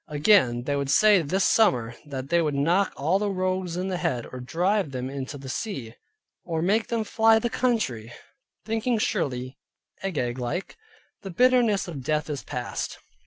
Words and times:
Again, 0.07 0.63
they 0.63 0.75
would 0.75 0.89
say 0.89 1.21
this 1.21 1.43
summer 1.43 1.93
that 2.07 2.29
they 2.29 2.41
would 2.41 2.55
knock 2.55 2.91
all 2.97 3.19
the 3.19 3.29
rogues 3.29 3.77
in 3.77 3.87
the 3.89 3.97
head, 3.97 4.25
or 4.33 4.39
drive 4.39 4.89
them 4.89 5.11
into 5.11 5.37
the 5.37 5.47
sea, 5.47 5.93
or 6.43 6.63
make 6.63 6.87
them 6.87 7.03
fly 7.03 7.37
the 7.37 7.51
country; 7.51 8.11
thinking 8.65 8.97
surely, 8.97 9.59
Agag 10.01 10.39
like, 10.39 10.75
"The 11.21 11.29
bitterness 11.29 11.87
of 11.87 12.01
Death 12.01 12.31
is 12.31 12.41
past." 12.41 12.97